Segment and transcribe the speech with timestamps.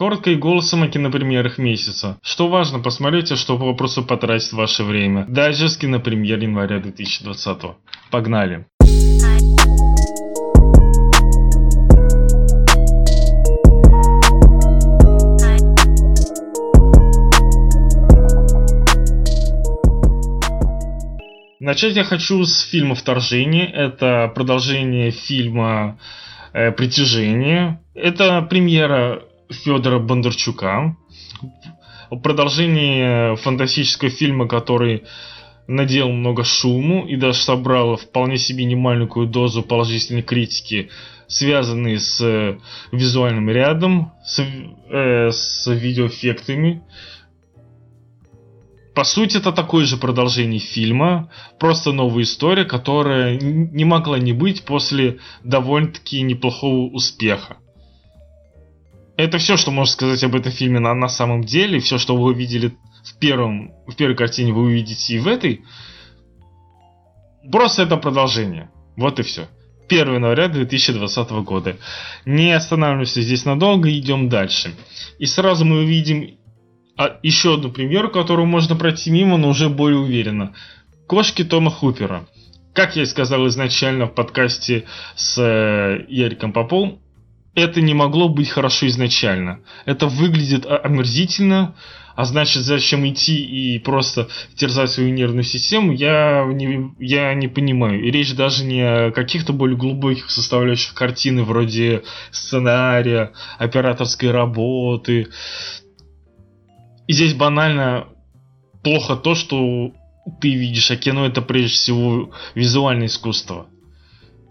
[0.00, 2.18] Коротко и голосом о кинопремьерах месяца.
[2.22, 5.26] Что важно посмотреть, а что попросту потратить ваше время.
[5.28, 7.58] Даже с кинопремьер января 2020.
[8.10, 8.64] Погнали!
[21.60, 23.70] Начать я хочу с фильма «Вторжение».
[23.70, 25.98] Это продолжение фильма
[26.54, 27.82] э, «Притяжение».
[27.94, 30.96] Это премьера Федора Бондарчука.
[32.22, 35.04] Продолжение фантастического фильма, который
[35.70, 40.90] надел много шуму и даже собрал вполне себе немаленькую дозу положительной критики,
[41.28, 42.58] связанные с э,
[42.90, 46.82] визуальным рядом, с, э, с видеоэффектами.
[48.96, 51.30] По сути, это такое же продолжение фильма,
[51.60, 57.58] просто новая история, которая не могла не быть после довольно-таки неплохого успеха.
[59.20, 61.78] Это все, что можно сказать об этом фильме на, на самом деле.
[61.78, 65.62] Все, что вы увидели в, первом, в первой картине, вы увидите и в этой.
[67.52, 68.70] Просто это продолжение.
[68.96, 69.48] Вот и все.
[69.90, 71.76] 1 января 2020 года.
[72.24, 74.72] Не останавливаемся здесь надолго, идем дальше.
[75.18, 76.38] И сразу мы увидим
[76.96, 80.54] а, еще одну премьеру, которую можно пройти мимо, но уже более уверенно.
[81.06, 82.26] Кошки Тома Хупера.
[82.72, 87.00] Как я и сказал изначально в подкасте с э, Яриком Поповым,
[87.54, 89.60] это не могло быть хорошо изначально.
[89.84, 91.74] Это выглядит омерзительно,
[92.14, 98.02] а значит, зачем идти и просто терзать свою нервную систему, я не, я не понимаю.
[98.02, 105.28] И речь даже не о каких-то более глубоких составляющих картины, вроде сценария, операторской работы.
[107.06, 108.08] И здесь банально
[108.84, 109.92] плохо то, что
[110.40, 113.66] ты видишь, а кино это прежде всего визуальное искусство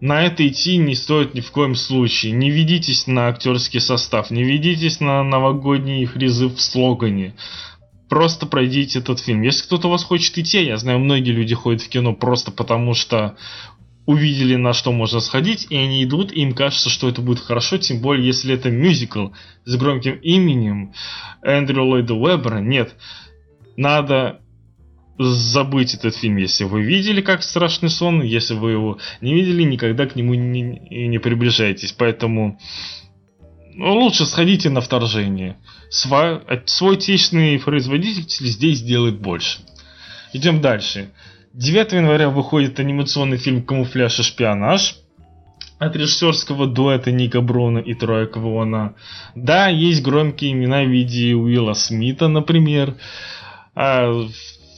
[0.00, 2.32] на это идти не стоит ни в коем случае.
[2.32, 7.34] Не ведитесь на актерский состав, не ведитесь на новогодний призыв в слогане.
[8.08, 9.42] Просто пройдите этот фильм.
[9.42, 13.36] Если кто-то вас хочет идти, я знаю, многие люди ходят в кино просто потому, что
[14.04, 17.76] увидели, на что можно сходить, и они идут, и им кажется, что это будет хорошо,
[17.78, 19.30] тем более, если это мюзикл
[19.64, 20.92] с громким именем
[21.42, 22.58] Эндрю Ллойда Уэббера.
[22.58, 22.94] Нет,
[23.76, 24.40] надо
[25.18, 30.06] забыть этот фильм, если вы видели как страшный сон, если вы его не видели, никогда
[30.06, 31.92] к нему не, не приближайтесь.
[31.92, 32.58] Поэтому
[33.74, 35.56] ну, лучше сходите на вторжение.
[35.90, 39.60] Сва, свой отечественный производитель здесь делает больше.
[40.32, 41.10] Идем дальше.
[41.52, 44.96] 9 января выходит анимационный фильм «Камуфляж и шпионаж»
[45.78, 48.94] от режиссерского дуэта Ника Бруна и Троя Квона.
[49.34, 52.96] Да, есть громкие имена в виде Уилла Смита, например.
[53.74, 54.26] А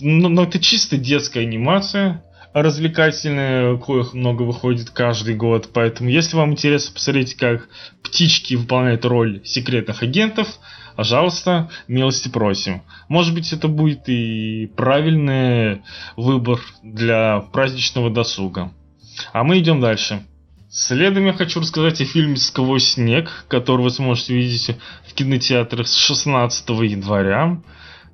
[0.00, 2.22] но, но это чисто детская анимация,
[2.52, 5.70] развлекательная, коих много выходит каждый год.
[5.72, 7.68] Поэтому, если вам интересно посмотреть, как
[8.02, 10.48] птички выполняют роль секретных агентов,
[10.96, 12.82] пожалуйста, милости просим.
[13.08, 15.82] Может быть, это будет и правильный
[16.16, 18.72] выбор для праздничного досуга.
[19.32, 20.22] А мы идем дальше.
[20.70, 24.76] Следом я хочу рассказать о фильме «Сквозь снег», который вы сможете увидеть
[25.06, 27.58] в кинотеатрах с 16 января.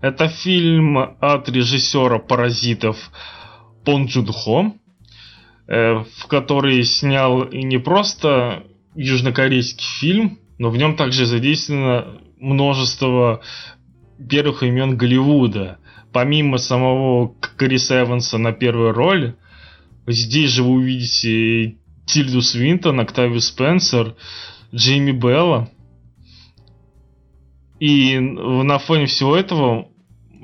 [0.05, 3.11] Это фильм от режиссера «Паразитов»
[3.87, 4.75] Пон Джун Хо,
[5.67, 8.65] э, в который снял и не просто
[8.95, 13.41] южнокорейский фильм, но в нем также задействовано множество
[14.29, 15.79] первых имен Голливуда.
[16.13, 19.37] Помимо самого Криса Эванса на первой роли,
[20.07, 24.17] здесь же вы увидите Тильду Свинтон, Октавию Спенсер,
[24.71, 25.71] Джейми Белла.
[27.81, 29.89] И на фоне всего этого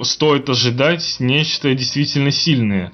[0.02, 2.92] стоит ожидать нечто действительно сильное,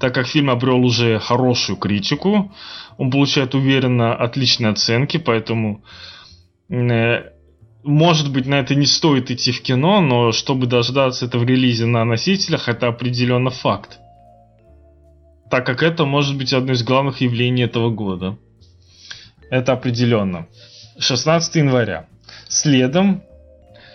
[0.00, 2.52] так как фильм обрел уже хорошую критику,
[2.96, 5.82] он получает уверенно отличные оценки, поэтому
[6.68, 7.30] э,
[7.84, 12.04] может быть, на это не стоит идти в кино, но чтобы дождаться этого релиза на
[12.04, 13.98] носителях, это определенно факт.
[15.50, 18.36] Так как это может быть одно из главных явлений этого года.
[19.50, 20.46] Это определенно.
[20.98, 22.06] 16 января.
[22.48, 23.22] Следом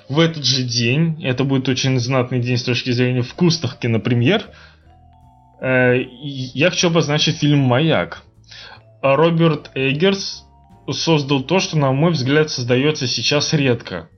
[0.10, 4.50] в этот же день, это будет очень знатный день с точки зрения вкусных кинопремьер,
[5.62, 8.24] э, я хочу обозначить фильм «Маяк».
[9.02, 10.46] Роберт Эггерс
[10.92, 14.10] создал то, что, на мой взгляд, создается сейчас редко.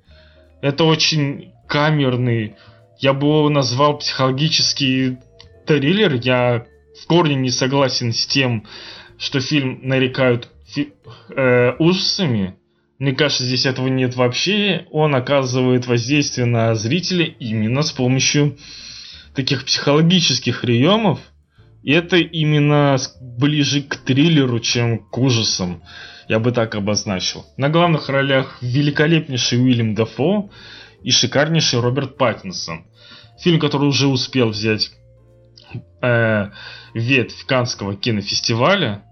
[0.61, 2.55] Это очень камерный,
[2.99, 5.17] я бы его назвал психологический
[5.65, 6.13] триллер.
[6.15, 6.65] Я
[7.01, 8.65] в корне не согласен с тем,
[9.17, 10.93] что фильм нарекают фи-
[11.35, 12.55] э, ужасами.
[13.05, 14.87] Мне кажется, здесь этого нет вообще.
[14.89, 18.57] Он оказывает воздействие на зрителя именно с помощью
[19.35, 21.19] таких психологических приемов.
[21.83, 25.83] И это именно ближе к триллеру, чем к ужасам.
[26.27, 27.45] Я бы так обозначил.
[27.57, 30.49] На главных ролях великолепнейший Уильям Дафо
[31.03, 32.87] и шикарнейший Роберт Паттинсон.
[33.39, 34.89] Фильм, который уже успел взять
[36.01, 36.49] э,
[36.95, 39.03] ветвь Канского кинофестиваля,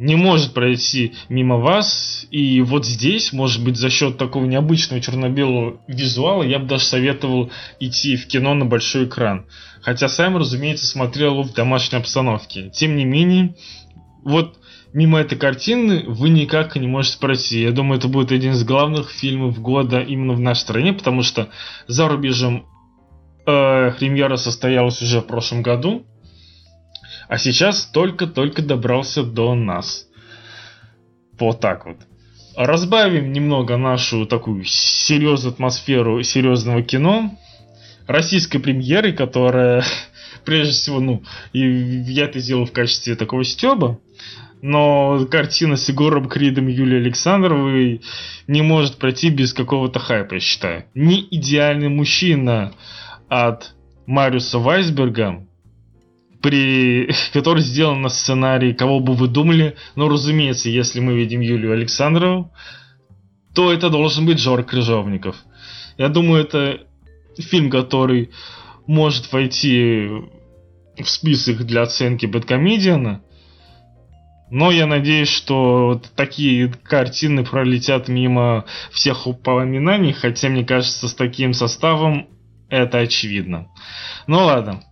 [0.00, 2.26] не может пройти мимо вас.
[2.30, 7.50] И вот здесь, может быть, за счет такого необычного черно-белого визуала, я бы даже советовал
[7.80, 9.46] идти в кино на большой экран.
[9.82, 12.70] Хотя сам, разумеется, смотрел его в домашней обстановке.
[12.70, 13.56] Тем не менее,
[14.24, 14.56] вот
[14.94, 17.60] мимо этой картины вы никак не можете пройти.
[17.60, 21.50] Я думаю, это будет один из главных фильмов года именно в нашей стране, потому что
[21.88, 22.64] за рубежом
[23.46, 26.06] э, премьера состоялась уже в прошлом году.
[27.30, 30.08] А сейчас только-только добрался до нас.
[31.38, 31.98] Вот так вот.
[32.56, 37.38] Разбавим немного нашу такую серьезную атмосферу серьезного кино.
[38.08, 39.84] Российской премьеры, которая,
[40.44, 41.22] прежде всего, ну,
[41.52, 44.00] и я это сделал в качестве такого стеба.
[44.60, 48.00] Но картина с Егором Кридом Юлией Александровой
[48.48, 50.84] не может пройти без какого-то хайпа, я считаю.
[50.94, 52.74] Не идеальный мужчина
[53.28, 53.72] от
[54.06, 55.46] Мариуса Вайсберга
[56.42, 57.10] при...
[57.32, 59.76] который сделан на сценарии, кого бы вы думали.
[59.94, 62.52] Но, разумеется, если мы видим Юлию Александрову,
[63.54, 65.36] то это должен быть Жор Крыжовников.
[65.98, 66.80] Я думаю, это
[67.38, 68.30] фильм, который
[68.86, 70.08] может войти
[70.96, 73.22] в список для оценки Бэткомедиана.
[74.50, 81.52] Но я надеюсь, что такие картины пролетят мимо всех упоминаний, хотя мне кажется, с таким
[81.54, 82.28] составом
[82.68, 83.68] это очевидно.
[84.26, 84.82] Ну ладно.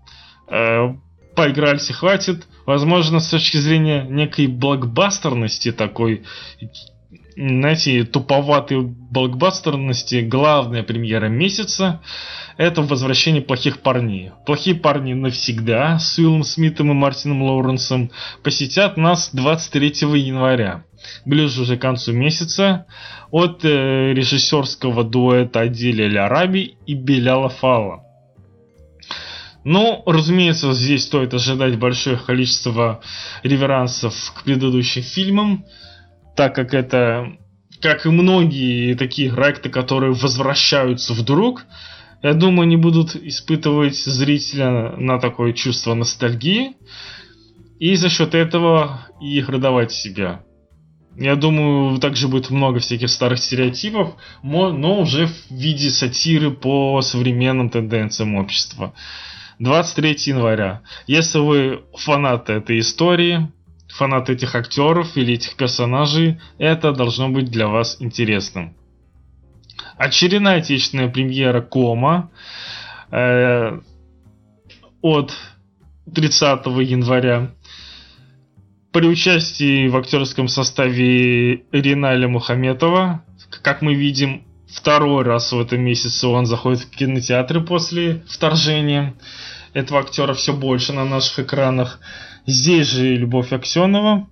[1.39, 2.47] Поигрались и хватит.
[2.67, 6.25] Возможно, с точки зрения некой блокбастерности такой,
[7.37, 12.01] знаете, туповатой блокбастерности, главная премьера месяца
[12.59, 14.33] это «Возвращение плохих парней».
[14.45, 18.11] «Плохие парни навсегда» с Уиллом Смитом и Мартином Лоуренсом
[18.43, 19.87] посетят нас 23
[20.19, 20.83] января.
[21.25, 22.87] Ближе уже к концу месяца
[23.31, 28.08] от э, режиссерского дуэта Аделя Ляраби и Беляла Фала.
[29.65, 33.01] Ну, разумеется, здесь стоит ожидать большое количество
[33.43, 35.65] реверансов к предыдущим фильмам,
[36.37, 37.37] так как это,
[37.81, 41.67] как и многие такие проекты, которые возвращаются вдруг,
[42.23, 46.73] я думаю, они будут испытывать зрителя на такое чувство ностальгии,
[47.79, 50.43] и за счет этого их родовать себя.
[51.17, 57.71] Я думаю, также будет много всяких старых стереотипов, но уже в виде сатиры по современным
[57.71, 58.95] тенденциям общества.
[59.59, 60.83] 23 января.
[61.07, 63.51] Если вы фанаты этой истории,
[63.89, 68.75] фанаты этих актеров или этих персонажей, это должно быть для вас интересным.
[69.97, 72.31] Очередная отечественная премьера Кома
[73.11, 73.81] э,
[75.03, 75.33] от
[76.15, 77.51] 30 января
[78.93, 83.25] при участии в актерском составе Риналя Мухаметова.
[83.63, 89.15] Как мы видим, второй раз в этом месяце он заходит в кинотеатры после вторжения
[89.75, 92.01] этого актера все больше на наших экранах.
[92.47, 94.29] Здесь же Любовь Аксенова.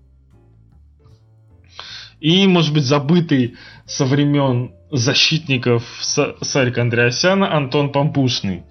[2.21, 8.65] И, может быть, забытый со времен защитников Сарика Андреасяна Антон Пампушный.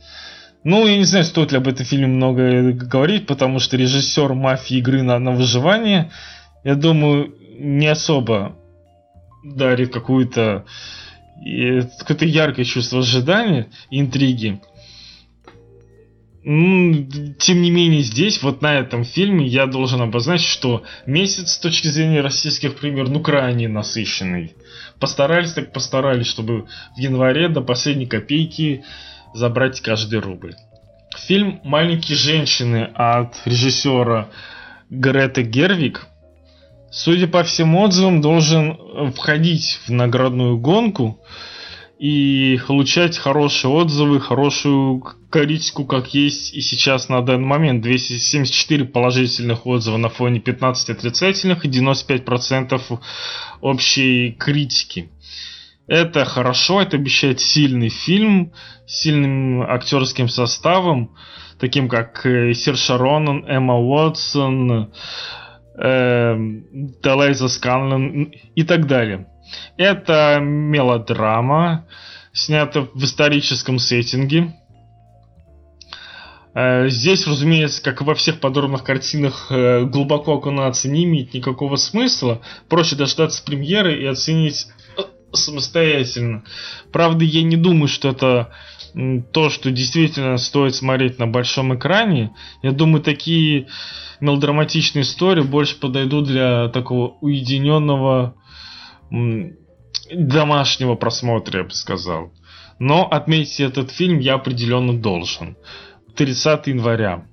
[0.63, 4.77] Ну, я не знаю, стоит ли об этом фильме много говорить, потому что режиссер «Мафии.
[4.77, 6.11] Игры на, на выживание»,
[6.63, 8.55] я думаю, не особо
[9.43, 10.65] дарит какую-то
[11.99, 14.59] какое-то яркое чувство ожидания, интриги.
[16.43, 21.87] Тем не менее, здесь, вот на этом фильме, я должен обозначить, что месяц с точки
[21.87, 24.53] зрения российских премьер, ну, крайне насыщенный.
[24.99, 28.83] Постарались так постарались, чтобы в январе до последней копейки
[29.33, 30.53] забрать каждый рубль.
[31.17, 34.29] Фильм «Маленькие женщины» от режиссера
[34.91, 36.07] Греты Гервик,
[36.95, 41.19] судя по всем отзывам, должен входить в наградную гонку
[41.99, 47.81] и получать хорошие отзывы, хорошую критику, как есть и сейчас на данный момент.
[47.81, 52.99] 274 положительных отзыва на фоне 15 отрицательных и 95%
[53.59, 55.09] общей критики.
[55.87, 58.53] Это хорошо, это обещает сильный фильм,
[58.87, 61.13] сильным актерским составом,
[61.59, 64.91] таким как э, Сир Шаронан, Эмма Уотсон,
[65.77, 66.35] э,
[67.03, 69.27] Делайза Сканлен и так далее.
[69.77, 71.87] Это мелодрама,
[72.33, 74.53] снята в историческом сеттинге.
[76.55, 81.75] Э, здесь, разумеется, как и во всех подобных картинах, э, глубоко окунаться не имеет никакого
[81.75, 82.41] смысла.
[82.69, 84.67] Проще дождаться премьеры и оценить
[84.97, 85.01] э,
[85.33, 86.43] самостоятельно.
[86.93, 88.53] Правда, я не думаю, что это
[89.33, 93.67] то, что действительно стоит смотреть на большом экране, я думаю, такие
[94.21, 98.35] мелодраматичные истории больше подойдут для такого уединенного
[100.11, 102.31] домашнего просмотра, я бы сказал.
[102.79, 105.57] Но отметить этот фильм я определенно должен.
[106.15, 107.25] 30 января.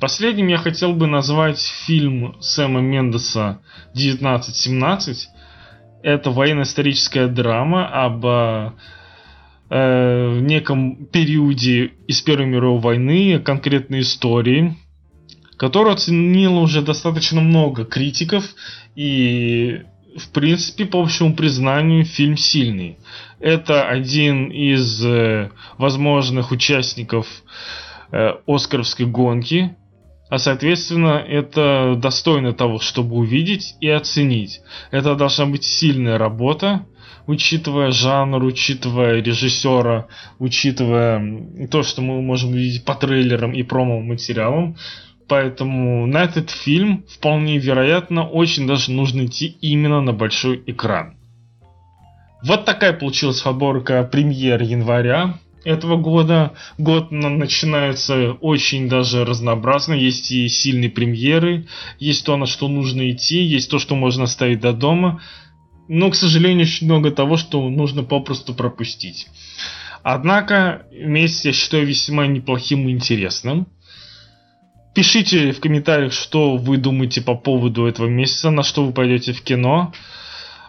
[0.00, 3.60] Последним я хотел бы назвать фильм Сэма Мендеса
[3.92, 5.28] 1917.
[6.02, 8.24] Это военно-историческая драма об
[9.70, 14.76] э, в неком периоде из Первой мировой войны, конкретной истории,
[15.56, 18.44] которую оценило уже достаточно много критиков
[18.94, 19.82] и
[20.16, 22.98] в принципе, по общему признанию, фильм сильный.
[23.38, 27.26] Это один из э, возможных участников
[28.12, 29.76] э, Оскаровской гонки,
[30.28, 34.60] а соответственно, это достойно того, чтобы увидеть и оценить.
[34.90, 36.84] Это должна быть сильная работа,
[37.26, 44.76] учитывая жанр, учитывая режиссера, учитывая то, что мы можем видеть по трейлерам и промо-материалам.
[45.28, 51.16] Поэтому на этот фильм вполне вероятно очень даже нужно идти именно на большой экран.
[52.44, 56.52] Вот такая получилась подборка премьер января этого года.
[56.78, 59.94] Год начинается очень даже разнообразно.
[59.94, 61.66] Есть и сильные премьеры,
[61.98, 65.20] есть то, на что нужно идти, есть то, что можно оставить до дома.
[65.88, 69.28] Но, к сожалению, очень много того, что нужно попросту пропустить.
[70.02, 73.66] Однако, месяц я считаю весьма неплохим и интересным.
[74.94, 79.42] Пишите в комментариях, что вы думаете по поводу этого месяца, на что вы пойдете в
[79.42, 79.92] кино,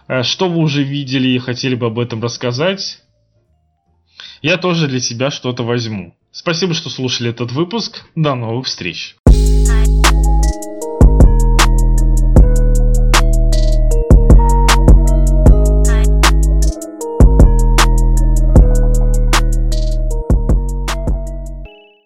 [0.08, 3.00] э, что вы уже видели и хотели бы об этом рассказать.
[4.48, 6.16] Я тоже для себя что-то возьму.
[6.32, 8.06] Спасибо, что слушали этот выпуск.
[8.16, 9.18] До новых встреч.